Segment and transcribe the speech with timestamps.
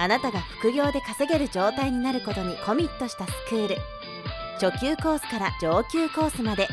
[0.00, 3.76] あなたが副業で稼げる状態になることにコミットしたスクール
[4.58, 6.68] 初級コースから上級コースまで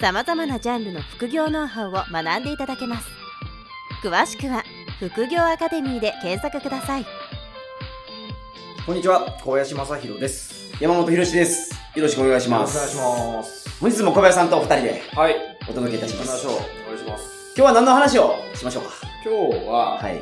[0.00, 3.06] さまざまなジャンルの副業ノウハウを学んでいただけます
[4.02, 4.64] 詳しくは
[4.98, 7.06] 副業アカデミーで検索ください
[8.84, 10.72] こんにちは、小林正宏です。
[10.80, 11.72] 山本博史です。
[11.94, 12.72] よろしくお願いします。
[12.72, 13.80] くお願いします。
[13.80, 15.36] 本日も小林さんとお二人ではい。
[15.68, 16.44] お届けいたします。
[16.44, 16.62] 行きましょう。
[16.86, 17.52] お願いします。
[17.56, 18.90] 今日は何の話をしましょうか？
[19.24, 20.20] 今日は、はい。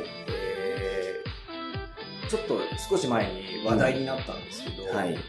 [2.31, 2.59] えー、ちょっと
[2.89, 5.13] 少し前に話題になったんですけど、はい。
[5.13, 5.21] えー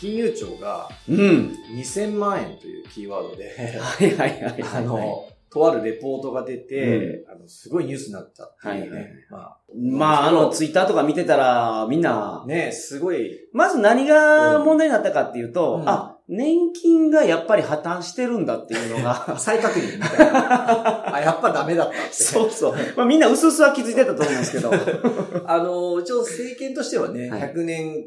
[0.00, 1.54] 金融庁がうん。
[1.74, 4.64] 2000万円というキーワードで、はいはいはい。
[4.76, 8.96] あの、とあるレポートが出て、あのすごいニュースになったっていうね。
[8.96, 9.56] はいはいま
[9.98, 21.16] まあ、あの、ツイッターとか見てたら、みんなあ、、ね、すごい、まず何が問題になったかっていうと、うんあ、年金がやっぱり破綻してるんだっていうのが、 再確認みたいな。
[21.16, 22.12] あ、やっぱダメだったって。
[22.12, 22.74] そうそう。
[22.96, 24.70] まあみんな薄々は気づいてたと思うんですけど、
[25.44, 28.06] あの、一応政権としてはね、はい100年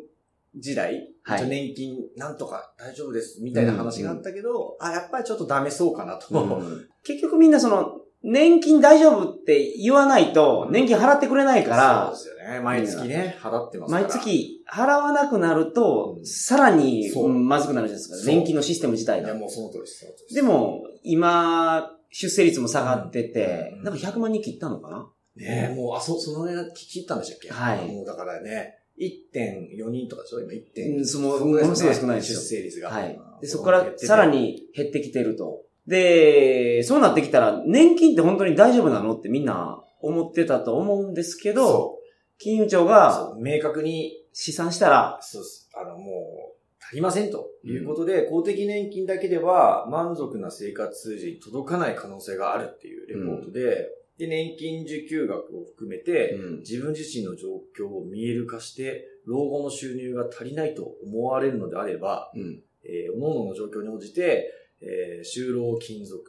[0.55, 6.27] 時代、はい年金なんとか大丈夫ですみたいな話があったけど、あ、やっぱりちょっとダメそうかなと。
[6.31, 12.59] うん結局みんなその、年金大丈夫って言わないと、年金払ってくれないから、そうですよね。
[12.61, 14.03] 毎月ね、払ってますから。
[14.07, 14.11] 毎。
[14.11, 18.31] 月払わなくなるとう、んさらにまずくなるじゃないですか。
[18.31, 19.35] 年金のシステム自体いや、が。
[19.35, 20.33] もうその通りです。
[20.33, 25.09] で、も、今、出生率も下がっててう、んなんか100万人切ったのかな？
[25.35, 27.49] ねもう、あ、そ、その辺切ったんでしたっけ？
[27.49, 30.39] はいもうだからね、1.4人とかでしょ？
[30.39, 32.89] 今う1.4んそのものすごい少ないですよ出生率が。
[32.89, 33.39] はいうん。
[33.41, 34.27] で、そこからさら。
[34.27, 35.63] に減ってきてると。
[35.87, 41.99] で、そうなってきたら、年金って本当に大丈夫なのってみんな思ってたと思うんですけど、そ
[42.37, 42.87] 金融庁う。
[42.87, 45.69] が明確に試算したら、そうです。
[45.75, 56.59] あの、もう、足りませんということで、公的年金だけでは満足な生活数字に届かない可能性があるっていうレポートで、で、年金受給額を含めて、うん。
[56.59, 62.61] 自分自身の状況を見える化して、老後の収入が足りないと思われるのであれば、うん。
[62.83, 64.51] えー、各々の状況に応じて、
[64.83, 66.21] えー、就労金属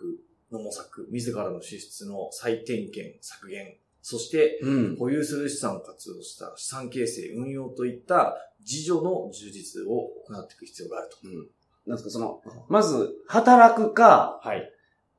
[0.51, 4.97] の模索、自らの支出の再点検、削減、そして、うん。
[4.97, 11.17] 保有する資産を活用した資産形成、運用といった自助の充実を行っていく必要があると。
[11.25, 11.47] うん
[11.87, 14.71] なんですか、その、まず、働くか、はい。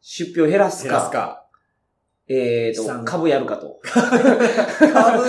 [0.02, 1.46] 出費を減らすか、減らすか。
[2.28, 3.80] えっ、と、資産株やるかと。
[3.84, 5.24] 株、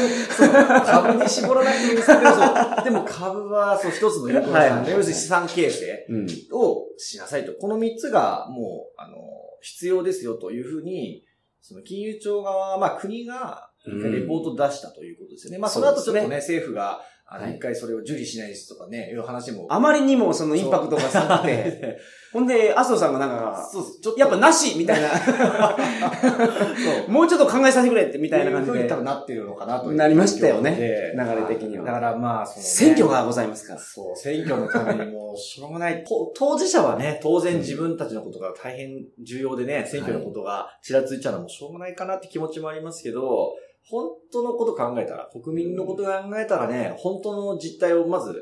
[0.86, 6.26] 株に絞らなくてもいいんですけど、でも株は、そう、一つの有効な資産はい要するに資産形成うん。
[6.52, 7.52] をしなさいと。
[7.54, 9.16] この三つが、もう、あの、
[9.60, 11.24] 必要ですよというふうに、
[11.60, 15.58] その金融庁側、まあ国が、レポート出したということですよね。
[15.58, 19.66] まあその後ちょっとね、ね政府が、あの、はい一回それを受理しないですとかね、いう話も。
[19.68, 21.98] あまりにもそのインパクトがさって、
[22.32, 24.20] ほんで、麻生さんがなんか、そうちょっと。
[24.20, 27.10] やっぱなしみたいな、そう。
[27.10, 28.86] もうちょっと考えさせてくれってみたいな感じで。
[28.86, 30.76] 多、分なってるのかなとなりましたよね。
[30.76, 31.14] で。
[31.16, 31.84] 流れ的には。
[31.84, 33.80] だからまあ、その、ね、選挙がございますから。
[33.80, 36.04] そう、選挙のためにもう、しょうがない。
[36.04, 43.54] と 当事者はね、当然自分たちのことが大変重要でね、選挙のことがちらついちゃうのもしょうがないかなって気持ちもありますけど、
[43.88, 48.34] 本当のこと考えたら、国民のこと考えたらね、本当の実態をまず、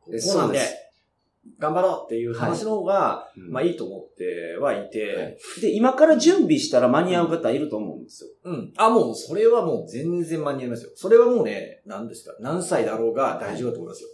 [0.00, 0.60] こうなんで
[1.58, 8.30] 頑張ろうっていう話の方が、うんまあいいと思ってはいて、はいで、今から準備したら間に合う方いると思うんですよ。
[8.44, 8.72] うん。
[8.76, 10.90] あ、もう、それはもう全然間に合いますよ。
[10.94, 14.08] それはもうね、何ですか何歳だろうが大丈夫だと思いますよ。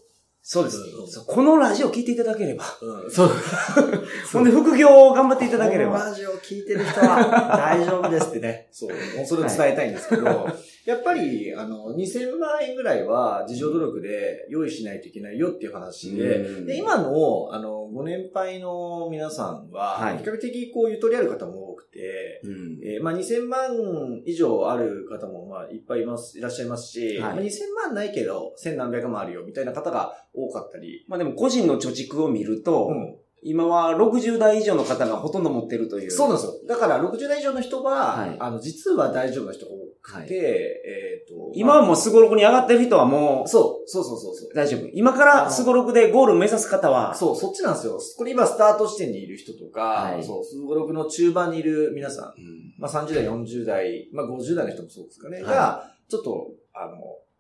[0.45, 2.65] そうですうんそうこのラジオ聞いていただければ。
[2.83, 3.11] うん。
[3.11, 3.31] そう。
[4.33, 5.93] ほんで、副業を頑張っていただければ。
[5.93, 8.67] このラジオ聞いてる人は大丈夫ですってね。
[8.75, 8.91] そう。
[8.91, 10.49] もうそれを伝えたいんですけど、
[10.85, 16.67] やっぱり、あの、2000万円ぐらいは自助努力で用意しないといけないよっていう話で、うん。
[16.67, 20.19] で今の、あの、ご年配の皆さんは、はい。
[20.19, 22.81] 比較的こう、ゆとりある方も多くて、うん。
[22.85, 27.35] えーまあ、2000万以上ある方も、まあ、いっぱいいます、いらっしゃいますし、はい。
[27.35, 27.51] まあ、2000
[27.85, 33.17] 万ないけど、1000何百万あるよ、みたいな方が多かったり、まあでも個人の貯蓄を見ると、うん。
[33.45, 36.11] 今は60代以上の方がほとんど持ってるという。
[36.11, 36.53] そうなんですよ。
[36.69, 38.37] だから、60代以上の人は、はい。
[38.39, 39.73] あの、実は大丈夫な人が
[40.05, 44.55] はいえっ、と、今はもうスゴロクに上がってる人はもうそう、そうそうそうそう。
[44.55, 44.89] 大丈夫。
[44.95, 48.01] 今からスゴロクでゴール目指す方は、そう、そっちなんですよ。
[48.19, 56.97] これ今スタート地点にいる人とか、はいそう、すごろくの中盤にいる皆さん、うんまあ30代、40代、まあ50代の人もそうですかね、はいが、ちょっと、あの、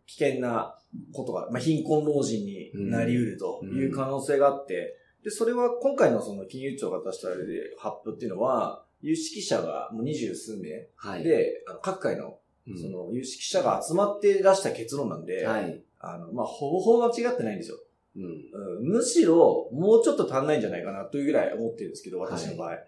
[0.06, 0.78] 危険な
[1.12, 11.24] ことが、まあ、貧困老人になり得るという可能性があって、で、それは今回のその金融庁が出したあれで発表っていうのは、有識者がもう二十数名はい。
[11.24, 12.38] で、あの各界の
[12.68, 15.82] うん、その有識者が集まって出した結論なんで、はい。
[15.98, 17.78] あの、まあ、ほぼほぼ間違ってないんですよ。
[18.16, 18.24] うん。
[18.24, 18.88] うん。
[18.88, 22.78] むしろ、もうちょっと足んないんじゃないかなというぐらい思ってるんですけど、私の場合。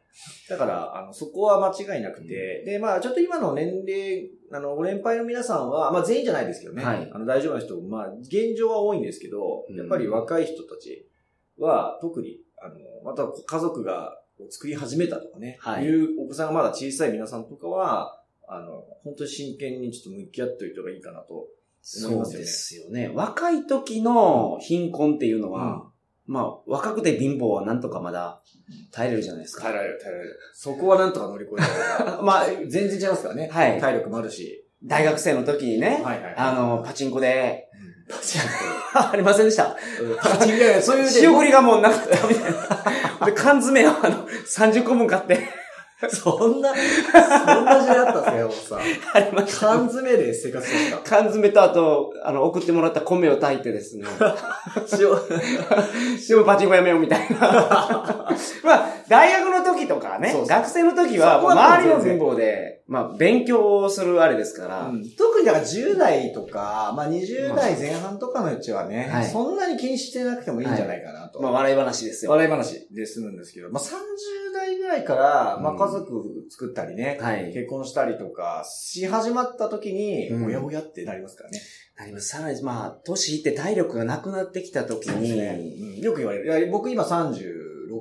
[0.48, 7.10] だから、あの、そこは間違いなくて、で、まあ、ちょっと今の年齢、あの、ご年配の皆さんは、まあ、全員じゃないですけどね、はい。
[7.12, 9.76] あの、大丈夫な人も、まあ、現状は多いんですけど、うん。
[9.76, 11.08] やっぱり若い人たち
[11.58, 15.84] は、特に、あの、また家族が作り始めたとかね、はい。
[15.84, 21.34] いうお子さんがまだ小さい皆さんとかは、あの、本当に真剣にちょっと向き合っておいた方がいいかなと。
[21.34, 21.46] 思い
[21.82, 23.12] そうますよねですよね。
[23.14, 25.84] 若い時の貧困っていうのは、
[26.26, 28.40] まあ、若くて貧乏はなんとかまだ
[28.90, 29.64] 耐えれるじゃないですか。
[29.64, 30.38] 耐えられる、耐えられる。
[30.54, 32.22] そこはなんとか乗り越えられる。
[32.24, 33.48] まあ、全然違いますからね。
[33.52, 34.64] はい体力もあるし。
[34.82, 36.34] 大学生の時にね、はいはい。
[36.36, 37.68] あの、パチンコで、
[38.08, 38.40] パチン
[38.94, 39.64] ありませんでした？
[39.66, 39.76] コ。
[40.22, 42.52] パチンコやそういうね仕送りがもうなかったみたい
[43.20, 43.26] な。
[43.26, 45.38] で、缶詰をあの、30個分買って、
[46.10, 48.78] そんな、そんな時代あったんですか、山本さん。
[49.14, 49.66] ありました。
[49.66, 54.04] 缶詰で生活してまし缶詰とあと、あの、送ってもらった米を炊いてですね。
[54.18, 54.34] た。
[54.92, 54.98] 塩、
[56.28, 57.38] でもパチンコやめようみたいな。
[58.64, 71.40] まあ、大学の時とかね、そうそう学生の時は、周りも全然貧乏で、まあ、勉強するあれですから、特にだから10代とか、まあ20代前半とかのうちはね、はいそんなに気にしてなくてもいいんじゃないかなと。
[71.40, 72.30] まあ、笑い話ですよ。
[72.32, 73.96] 笑い話で済むんですけど、まあ30
[74.52, 77.52] 代ぐらいから、まあうん家族作ったりね、はい。
[77.54, 81.60] 結婚したりとかし始まった時に、うんおやおやってなりますからね。
[81.96, 82.28] なります。
[82.28, 86.58] さらに、まあ、年いって体力がなくなってきた時に、うんよく言われる。
[86.58, 87.04] いや僕今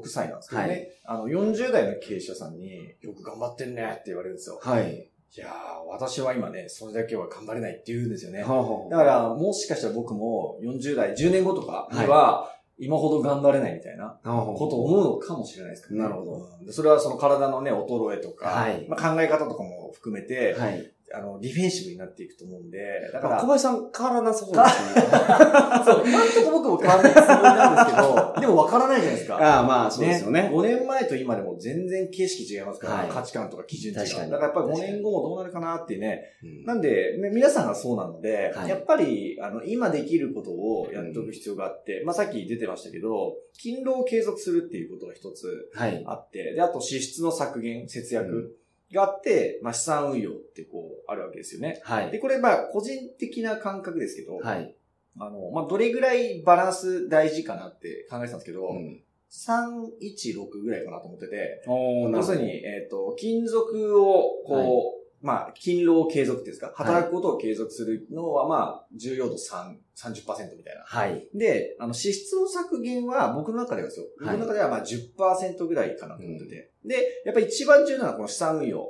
[0.04, 4.60] 36歳なんですけどね、はいあの40代の経営者さんによく頑張ってんねって言われるんですよ。
[4.64, 5.10] はい。
[5.36, 5.52] いやー、
[5.90, 8.44] 私は今ね、それだけは頑張れないって言うんですよね。
[8.44, 16.04] ほうほうだから、もしかしたら僕も40代、10年後とかには、今ほど頑張れないみたいなことを思うのかもしれないですけどね。
[16.04, 20.92] なるほどうんでそれはその体のね、衰えとか、はいまあ、考え方とかも含めて、はい。
[21.16, 22.80] あの、ディフェンシブになっていくと思うんで、
[23.14, 25.02] だから、小林さん変わらなさそうですね。
[25.86, 29.38] そう、今んとこ僕も変わらないつもりなんですけど、 でも分からないじゃないですか。
[29.38, 30.50] ああ、まあ、そうですよね。
[30.52, 34.32] 5年前と今でも全然景色違いますから、はい価値観とか基準違う。
[34.32, 36.24] だからやっぱり5確かに年後もどうなるかなっていうね。
[36.44, 46.02] うんなんで、ね皆さんがそうなので、はいやっぱり、あの、今できることをやっておく必要があって、まあさっき出てましたけど、勤労を継続するっていうことが一つはい。
[46.08, 48.58] あって、で、あと支出の削減、節約
[48.94, 51.82] があって、まあ資産運用ってこう、あるわけですよね。
[51.84, 52.20] はいで、。
[52.20, 54.76] これまあ個人的な感覚ですけど、はい。
[55.20, 59.04] あの、まあどれぐらいバランス大事かなって考えてたんですけど、うん
[59.34, 70.84] 316ぐらいかなと思ってて、お要するに、えっ、と、金属を、こう、まあ、勤労継続っていうんですか、働くことを継続するのは、まあ、重要度3、30%みたいな。
[70.86, 71.26] はい。
[71.34, 74.06] で、あの、支出の削減は僕の中ではですよ。
[74.20, 76.72] 僕はいの中ではまあ10%ぐらいかなと思ってて。
[76.84, 78.86] で、やっぱり一番重要なのはこの資産運用。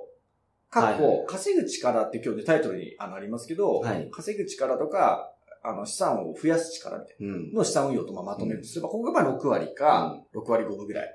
[0.72, 5.32] かっこ、はいはい稼ぐ力って今日でタイトルにあのありますけど、はい稼ぐ力とか、
[5.64, 7.52] あの、資産を増やす力みたいうん。
[7.54, 11.10] なの資産運用とまあまとめるとすれば、ここがまあ6割か、6割5分ぐらい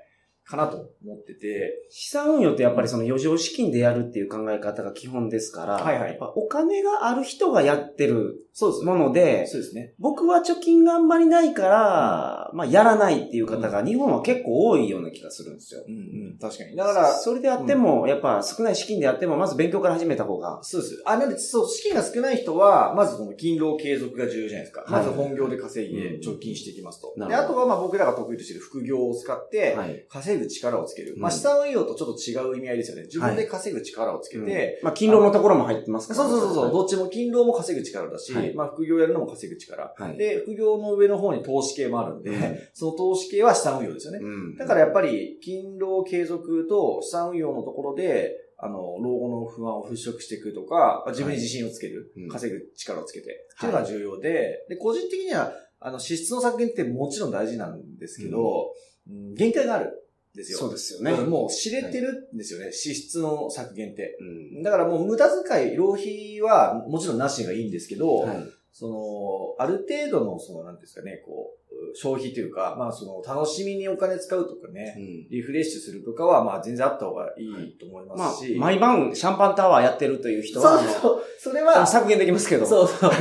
[0.49, 6.09] かなと思ってて、資産運用ってやっぱりその余剰資金でやるっていう考え方が基本ですから、はいはい。
[6.09, 9.93] やっぱお金がある人がやってるそうですもので、そうですね。
[9.99, 15.85] 僕は貯金があんまりないから、まあやらないっていう方が日本は結構多いような気がするんですよ。
[15.87, 15.97] うんう
[16.35, 16.75] ん、確かに。
[16.75, 20.59] だから、それであっても、やっぱ少ない資金であっても、まず勉強から始めた方が。
[20.61, 21.01] そうです。
[21.05, 24.81] あ、なんで、そう、資金が少ない人は、まずこの勤労継続が重要じゃないですか。
[24.81, 27.13] はいまず本業で稼いでうん貯金していきますと。
[27.15, 30.05] で、あとはまあ僕らが得意としている副業を使って、はい。
[30.09, 31.13] 稼ぐ力をつける。
[31.13, 33.03] うんまあ資産運用とちょっと違う意味合いですよね。
[33.03, 39.93] 自分で稼ぐ力をつけて、うんまあ、勤労のところも入ってますからそうそうそうそう、どっちも勤労も稼ぐ力だし、はいまあ副業やるのも稼ぐ力。
[39.97, 40.17] はい。
[40.17, 42.57] で、副業の上の方に投資系もあるんで、うん。
[42.73, 44.19] その投資系は資産運用ですよね。
[44.21, 44.57] うん。
[44.57, 52.29] だからやっぱり、勤労継続と資産運用のところで、あの、老後の不安を払拭していくとか、自分に自信をつける、うん。
[52.29, 58.73] 稼ぐ力をつけて、っていうのが重要で、で、個人的には、あの、支出の削減ってもちろん大事なんですけど、
[59.09, 59.33] うん。
[59.35, 59.85] 限界がある。
[59.87, 59.91] ん
[60.39, 60.57] ですよ。
[60.57, 61.11] そうですよね。
[61.23, 64.17] もう知れてるんですよね、支出の削減って。
[64.19, 68.37] うんだからもう無駄遣い、浪費はもちろんなしがいいんですけど、はい。
[68.71, 82.65] その、ある程度の、その、なんですかね、こう、消費というか、まあ、その、楽しみにお金使うとかね、うんリフレッシュするとかは、まあ、全然あった方がいいと思いますし。、毎晩シャンパンタワーやってるという人そうは、そう、それは、削減できますけど。
[82.65, 83.11] そうそう、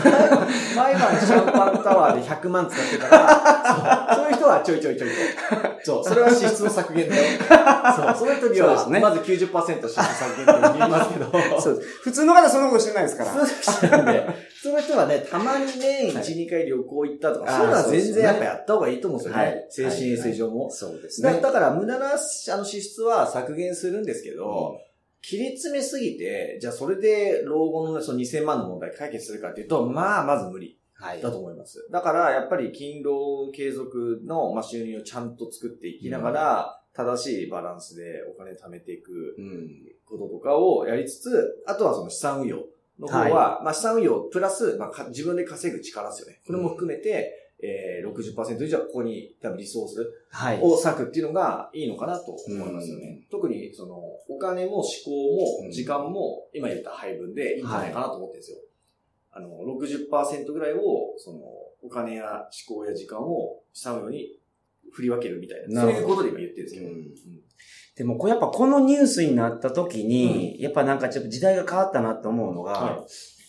[0.76, 4.27] 毎晩シャンパンタワーで100万使ってたら、そ う
[4.58, 5.14] はちょいちょいちょいと。
[5.84, 7.22] そう、それは支出の削減だよ。
[8.18, 13.32] そう、その人には、ねまず90%支出削減って言いますけど、そう普通の方はそんなことしてないですから。
[13.32, 14.26] そうしてるんで、
[14.62, 19.44] その人はね、たまにね、1、はい2回旅行行ったとか、そういうのは全然やっぱやった方がいいと思うんですよね。
[19.44, 20.70] はい精神衛生上も。
[20.70, 21.40] そうですだね。
[21.40, 24.88] だから無駄なあの支出は削減するんですけど、うん
[25.20, 30.87] 切り詰めすぎて、じゃあそれで老後のねその2000万の問題解決するかっていうと、まあまず無理はい。
[31.00, 31.88] だと思います。
[31.90, 39.70] だからやっぱり勤労継続のまあ収入をちゃんと作っていきながら、正しいバランスでお金貯めていくうん。
[40.04, 42.64] こととかをやりつつ、あとはその資産運用
[42.98, 46.40] の方は、まあ資産運用プラス、まあか自分で稼ぐ力ですよね。
[46.46, 50.60] これも含めて、えー、60%以上ここに多分リソースはい。
[50.60, 53.20] を割くっていうのがいいのかなと思いますよね。
[53.30, 53.96] 特にその
[54.28, 58.58] お金も思考も時間も今言った配分でいいんじゃないかなと思ってるんですよ。
[59.30, 61.38] あの、60%ぐらいを、その、
[61.82, 64.38] お金や思考や時間を資産運用に
[64.92, 65.82] 振り分けるみたいな。
[65.82, 66.86] そういうことで今言ってるんですけど。
[66.86, 67.12] うんうん
[67.98, 73.06] でも、これやっぱこのニュースになった時に、やっぱなんかちょっと時代が変わったなって思うのが、は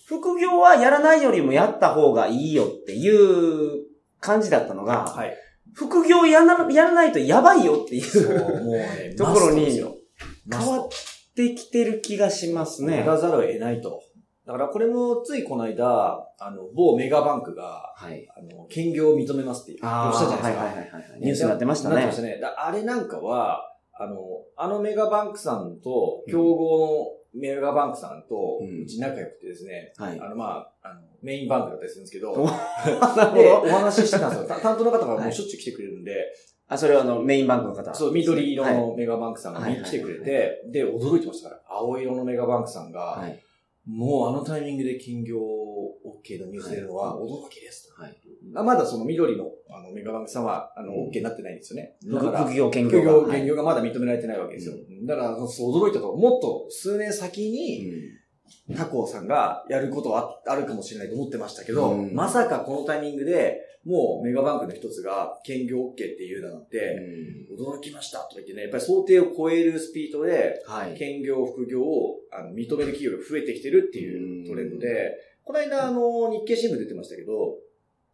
[0.07, 3.85] 副業はやらないよりもやった方がいいよっていう
[4.19, 5.37] 感じだったのが、はい。
[5.75, 10.89] 副業やらやらないとやばいよっていそう、う、もうね、ところに変わっ
[11.35, 13.05] てきてる気がしますねや。
[13.05, 14.01] らざるを得ないと。
[14.49, 18.27] だからこれもついこの間、あの、某メガバンクが、はい。
[18.35, 20.65] あの、兼業を認めますっていう、あしたじゃないですか。
[20.65, 21.19] はいはいはいはい。
[21.19, 22.15] ニュースになってましたねなってまし。
[22.15, 22.39] たね。
[22.39, 24.17] だあれなんかは、あの、
[24.57, 30.19] あのメガバンクさんと、競合のメガバンクさんと、うんうち仲良くてですね、はい。
[30.19, 32.47] あの、まあ、あの、メインバンクだったりするんですけど、お
[33.35, 34.47] で、お話ししてたんですよ。
[34.47, 36.25] た担当の方がもうしょっちゅう来てくれるんで、
[36.67, 37.93] あ、それはあの、メインバンクの方。
[37.93, 43.43] そう、緑色はいのメガバンクさんがはい来てくれて、で、驚いてましたから、青色のメガバンクさんが、はい。
[43.89, 47.89] もうあのタイミングで兼業 OK のニュース出るのはは驚きです。
[47.95, 48.01] と。
[48.01, 48.15] はい。
[48.55, 51.95] あまだその緑のあのメガバンクさんは、あの、うん OK になってないんですよね。
[52.05, 54.75] だから副業兼業副業、が兼業がまだ認められてないわけですよ。
[55.07, 57.85] だから、そう驚いたと、もっと数年先に、
[58.75, 62.13] 他校さんがやることはあるかもしれないと思ってましたけど、うん。
[62.13, 66.99] まさかこのタイミングで、もうメガバンクの一つが兼業 OK っていうのなんて、
[67.51, 70.97] 驚きましたとか言ってね、やっぱり想定を超えるスピードで、はい。
[70.97, 77.57] 兼業、副業をあの認める企業が増えてきてるっていうトレンドで、この間、あの、日経新聞出てましたけど、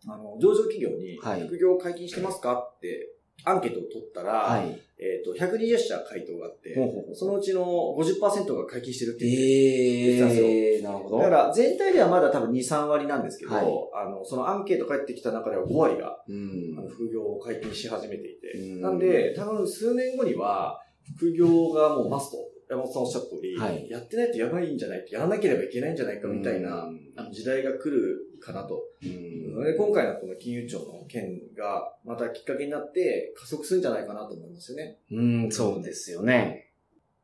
[0.07, 1.47] あの、上場企業にはい。
[1.47, 3.09] 副業を解禁してますかって、
[3.43, 4.81] アンケートを取ったら、はい。
[4.97, 7.63] えっ、と、120社回答があって、ほうほうほうそのうちの
[7.97, 11.17] 50%が解禁してるって言ってええー、なるほど。
[11.19, 13.65] だから全体ではまだ多分2、3割なんですけど、はい。
[13.93, 16.75] あの、そのアンケート返ってきた中では5割が、うん。
[16.79, 18.81] あの副業を解禁し始めていて、うん。
[18.81, 20.81] なんで、多分数年後には、
[21.17, 22.37] 副業がもうマスト。
[22.67, 23.87] 山本さんおっしゃった通り、はい。
[23.89, 26.99] やってないとやばいんじゃないやらなければいけないんじゃないかみたいな、うん。
[27.15, 28.83] あの時代が来るかなと。
[29.03, 34.97] うんで今回のこの金融庁の件がまたきっかけになって加速するんじゃないかなと思いますよね。
[35.11, 36.71] うん、そうですよね。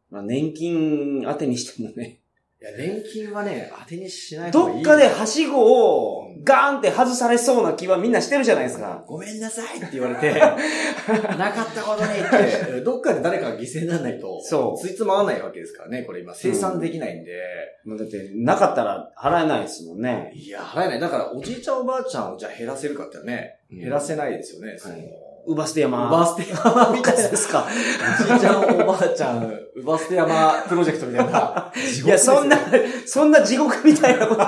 [0.09, 2.20] まあ、年金当てにしてもね、
[2.61, 4.83] いや、年金はね、当てにしない方がいい。
[4.83, 9.03] どっかではしごをガーンって外されそうな気はみんなしてるじゃないですか。
[9.09, 17.31] ごめんなさいって言われて、 なかったことねって、どっかで誰かが犠牲にならないと、そうついつまわないわけですからね、これ今生産できないんで、
[17.83, 20.31] もうだって、なかったら払えないですもんね。
[20.35, 20.99] いや、払えない。
[20.99, 24.75] だから、おじいちゃんおばあちゃんをじゃあ減らせるかってね、減らせないですよね。
[24.77, 24.95] その
[25.47, 26.07] うば捨て山。
[26.07, 27.29] うば捨て山みたいな。
[27.29, 27.65] ですか。
[27.65, 29.43] おじいちゃんおばあちゃん、
[29.75, 31.71] うば捨て山プロジェクトみたいな。
[32.05, 32.57] いや、そんな、
[33.05, 34.43] そんな地獄みたいなこと、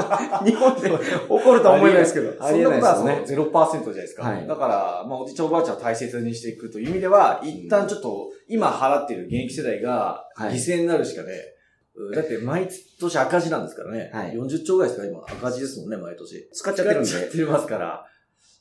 [0.46, 2.32] 日本で起こるとは思えないですけど。
[2.42, 3.24] そんなことはね。
[3.26, 4.24] 0%じゃないですか。
[4.24, 11.54] はいだから、まあ、おじいちゃんおばあちゃんを大切にしていくという意味では、一旦ちょっと、今払っている現役世代がはい犠牲になるしかね、
[12.14, 12.68] だって毎
[13.00, 14.12] 年赤字なんですからね。
[14.14, 15.20] はい40兆ぐらいですか、今。
[15.26, 16.50] 赤字ですもんね、毎年。
[16.52, 17.10] 使っちゃってるんで。
[17.10, 18.06] 使っちゃってますから。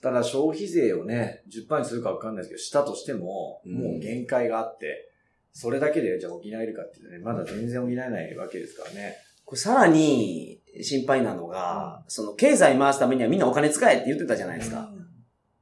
[0.03, 5.09] ただ消費税をね、10%にするかわかんないですけど、したとしても、うんもう限界があって、
[5.53, 9.17] それだけでじゃあ補えるかっていうとね、まだ全然補えないわけですからね。
[9.45, 14.91] これさらに心配なのが、その経済回すためにはみんなお金使えって言ってたじゃないですか。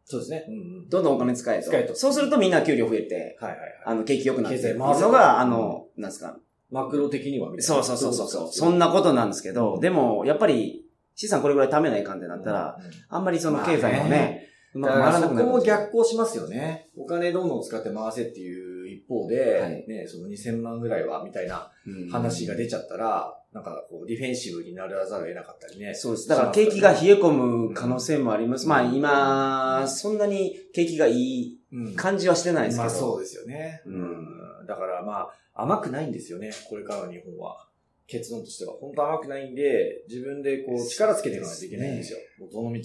[0.04, 0.44] そうですね。
[0.48, 0.88] うんうん。
[0.88, 1.68] どんどんお金使えと。
[1.68, 3.70] 使えとそうするとみんな給料増えて、はいはいはい。
[3.84, 6.36] あの、景気良くなって経済回せのが、あの、なんですか。
[6.70, 8.52] マクロ的にはみたいなそうそうそうそうそう。
[8.52, 10.79] そんんなことなんですけど、でも、やっぱり、
[11.14, 15.46] 資産これぐらい貯めないかんってなったら、あんまりその経済もまあね、うまく回らなくなる。
[15.46, 16.88] も逆行しますよね。
[16.96, 21.70] お金どんどん使って回せっていう一方で、はいね、その2000万ぐらいは、みたいな
[22.10, 25.92] 話が出ちゃったら、なんかこう、ディフェンシブにならざるを得なかったりね。
[25.94, 26.28] そうです。
[26.28, 28.68] だから景気が冷え込む可能性もあります。
[28.68, 32.90] まあ今、そんなに景気がいいうん感じはしてないですけど。
[32.90, 33.82] まあそうですよね。
[33.86, 33.96] うんう
[34.64, 37.66] んだからまあ、甘くないんですよね、これからの日本は。
[38.10, 38.74] 結論としては。
[38.74, 42.18] 本当甘くないんで、自分でこう、力つけていかないといけないんですよ。
[42.40, 42.78] もうどの道。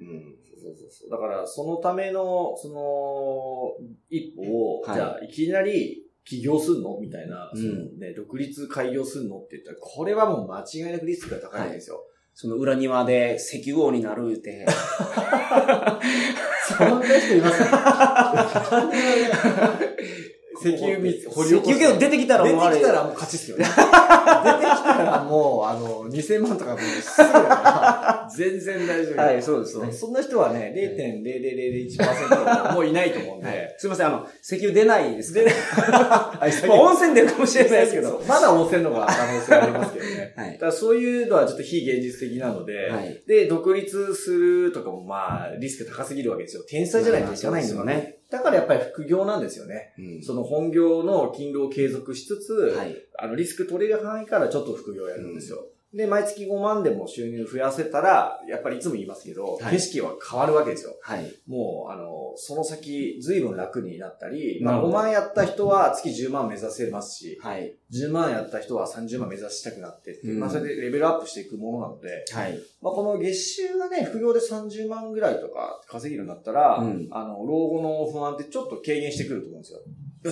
[0.00, 1.10] うんそうそうそう。
[1.10, 3.76] だから、そのための、その、
[4.10, 6.98] 一歩を、はいじゃあ、いきなり起業すんの？
[7.00, 12.04] みたいな、うんそのね、独立開業すんのって言ったら、これはもう間違いなくリスクが高いわけですよ。
[12.34, 14.64] その裏庭で石油王になる言うて。
[16.68, 17.58] そんな人います？
[17.70, 18.40] か
[20.60, 22.70] 石油水掘り起こす石油けど出てきたらもう。
[22.70, 23.64] 出てきたらもう勝ちっすよね。
[23.68, 29.20] 出てきたらもう、あの、2000万とかもうすぐだから、全然大丈夫。
[29.20, 33.46] はい、そうです、そんな人はね、0.0001%もういないと思うんで。
[33.46, 35.52] はい、すいません、あの、石油出ないですか出ら。
[36.40, 38.22] ない まあ温泉出るかもしれないですけど。
[38.28, 40.34] まだ温泉の方が可能性ありますけどね。
[40.36, 46.64] はいだそういうのはちょっと非現実的なので、はいで、独立するとかもまあ、リスク高すぎるわけですよ。
[46.68, 48.17] 天才じゃないとないんですよね。
[48.30, 49.94] だからやっぱり副業なんですよね。
[49.98, 52.96] うんその本業の勤労を継続しつつ、はい。
[53.18, 55.66] あの、リスク取れる範囲からちょっと副業をやるんですよ。
[55.94, 60.96] で、毎月5万でも収入増やせたら、やっぱりいつも言いますけど、はい景色は変わるわけですよ。
[61.00, 61.32] はい。
[61.46, 67.74] もう、あの、その先、随分楽になったり、まあ、なるほど5万やった人は月10万目指せますし、はい。
[67.92, 72.58] 10万やった人は30万目指したくなってっていううんまあ、それでレベルアップしていくものなので、はい。
[72.82, 79.80] まあ、この月収がね、副業で30万ぐらいとか稼げるんだったら、うんあの、老後の不安ってちょっと軽減してくると思うんですよ。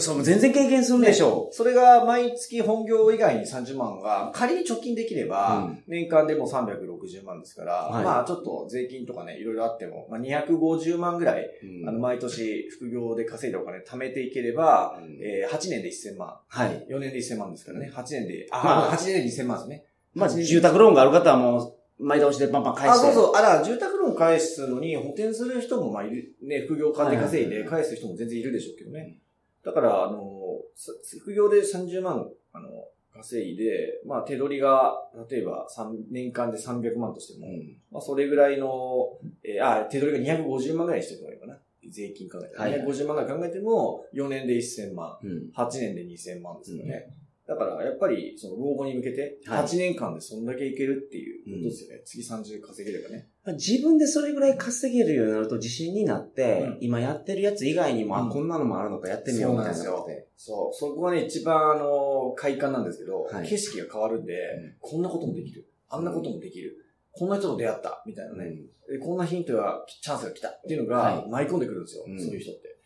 [0.00, 11.82] そう、全然経験するんでしょそれが毎月本業以外に30万が仮に貯金できれば、うん年間でも360万ですから、はいまあちょっと税金とかね、いろいろあっても、まあ250万ぐらい、う。
[11.82, 16.36] うんあの、毎年副業で稼いだお金貯めていければ、うんえー8年で1000万。
[16.48, 16.86] はい。
[16.90, 17.90] 4年で1000万ですからね。
[17.94, 19.84] 8年で、まあ、あ8年で2000万ですね。
[20.14, 23.06] まあ、8年で住宅ローンがある方はもう、前倒しでパンパン返あ、して。
[23.06, 23.34] そうそう。
[23.36, 29.18] あら、住宅ローン返すのに補填する人も、まあ、いる、ね、副業金稼いで返す人も全然いるでしょうけどね。
[29.66, 32.68] だから、あの、さ副業で30万、あの、
[33.12, 34.94] 稼いで、まあ、手取りが、
[35.28, 41.58] 例えば、三年間で300万としても、うんまあ、それぐらいの、えーあ、手取りが250万ぐらいにしておけばいいかな。
[41.88, 42.56] 税金考えて。
[42.56, 45.50] はい250万ぐらい考えても、4年で1000万、うん。
[45.56, 47.08] 8年で2000万ですよね。
[47.46, 52.02] だから、やっぱり、その、老後に向けて、はい8年間でそんだけいけるっていうことですよね。
[52.04, 53.28] 次30稼げればね。
[53.54, 60.14] 自分でそれぐらい稼げるようになると自信になって、うん今やってるやつ以外にも、うんあ、こんなのもあるのかやってみようみたいなそうな。
[60.36, 60.74] そう。
[60.74, 64.36] そこがね、一番、あの、快感なんですけど、はい景色が変わるんで、ん
[64.80, 65.68] こんなこともできる。
[65.88, 66.84] あんなこともできる。
[67.12, 68.02] こんな人と出会った。
[68.04, 68.56] みたいなね。
[68.88, 72.04] でこんなヒントやチャンスが来たっていうのがはい舞い込んでくるんですよ。
[72.06, 72.76] うんそういう人って。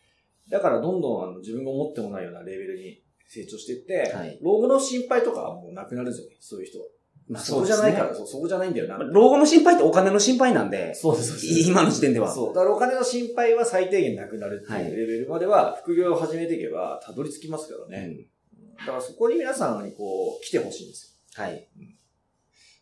[0.49, 3.01] だから、どんどんあの自分が思ってもないようなレベルに
[3.33, 6.35] 成長していって、はい老後の心配とかはもうなくなるんですよね。
[6.41, 6.85] そういう人は。
[7.29, 8.97] まあそこじゃないから、そうそこじゃないんだよな。
[8.97, 11.37] 老後の心配ってお金の心配なんで、そうです。
[11.65, 12.29] 今の時点では。
[12.29, 12.53] そう。
[12.53, 18.07] だからお金の心配は最低限なくなるってはいいうレベルまでは、副業を始めていけば、たどり着きますからね。
[18.07, 18.25] うん
[18.81, 21.95] だからそこに皆さんにこう、来てほしいんですはいうん。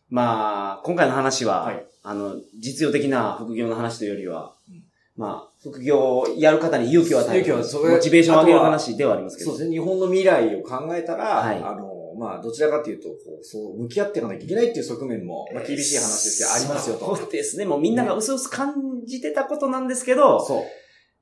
[0.08, 4.79] まあ、今回の話は、はいあの、実用的な副業の話というよりは、うん
[5.20, 9.50] まあ、副業をやる方に勇気を与える、勇気をモチベーションを上げる話ではありますけど。
[9.50, 9.76] そうですね。
[9.76, 17.14] 日本の未来を考えたら、はいあの、まあ、どちらかというと、こう、そう、向き合っていかなきゃいけないっていう側面も、まあ、厳しい話ですけど、ありますよと。
[17.14, 17.66] そうですね。
[17.66, 18.72] もうみんなが薄々感
[19.04, 20.64] じてたことなんですけど、そう。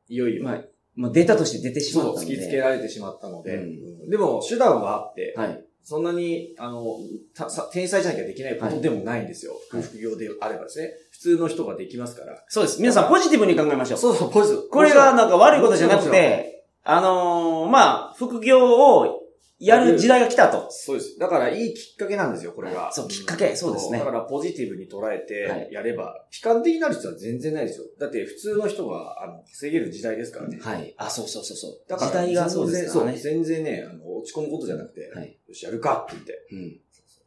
[0.07, 0.45] いよいよ。
[0.45, 2.35] まあ、もうデータとして出てしまそう、ったので。
[2.37, 5.65] 突きつけられてしまったので、うんうんでも、手段はあって、はい。
[5.89, 6.99] そんなに、あの、
[7.35, 9.55] たさ天才じゃなきゃできないことでもないんですよ。
[9.73, 10.91] はい副業であればですね。
[11.13, 12.45] 普通の人ができますから。
[12.49, 12.79] そうです。
[12.83, 13.99] 皆さんポジティブに考えましょう。
[13.99, 14.69] そうそう、ポジティブ。
[14.69, 19.18] これがなんか悪いことじゃなくて、あのーまあ、副業を
[19.61, 20.69] やる時代が来たと。
[20.71, 21.19] そうです。
[21.19, 22.93] だから、いいきっかけなんですよ、これが。
[22.93, 27.87] そうきっかけそうですねだから、ポジティブに捉えはいて、やれば、悲観的になる必要は全然ないですよ。
[27.99, 30.59] だって、普通の人が、あの、稼げる時代ですからね。
[30.61, 30.95] はい。
[30.97, 31.81] あ、そうそうそうそう。
[31.89, 33.13] だから、時代がそうですからね。
[33.19, 35.37] 全然そう全然ね、あの、落ち込むことじゃなくて、はい。
[35.49, 36.47] よし、やるかって言って。
[36.53, 36.81] うん。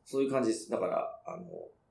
[0.06, 0.70] そういう感じです。
[0.70, 1.44] だから、あの、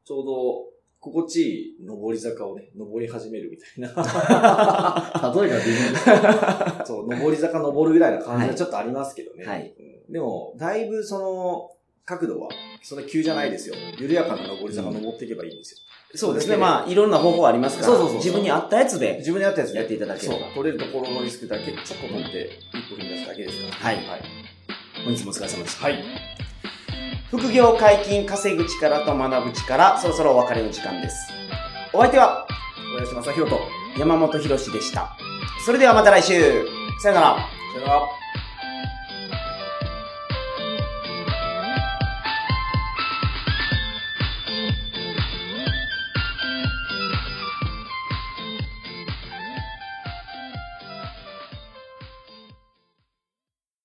[0.07, 3.89] ちょうど、心地いい登り坂をね、登り始めるみたいな。
[5.35, 9.47] 例えが微妙そう、登り坂登るぐらいな感じはちょっとありますけどね。
[9.47, 11.71] はいうんでも、だいぶその、
[12.05, 12.49] 角度は、
[12.83, 13.77] そんな急じゃないですよ。
[13.99, 15.79] 緩やかな登り坂登っていけばいいんですよ。
[16.17, 16.57] そうですね。
[16.57, 23.73] まあ、いろんな方法ありますから、そうそうそう自分に合ったやつで、自分でやったやつでやっていただければそう、取れるところのリスクだけちょっと取って、一歩踏み出すだけですから。
[23.75, 24.23] はいはい。
[25.05, 25.85] 本日もお疲れ様でした。
[25.85, 26.05] はい。
[27.31, 31.17] 副業解禁、稼ぐ力と学ぶ力、そろそろお別れの時間です。
[31.93, 32.49] お相手は
[32.93, 33.61] 小林正宏と、
[33.97, 35.17] 山本博史でした。
[35.65, 36.67] それではまた来週
[37.01, 37.37] さよなら
[37.73, 38.20] さよなら。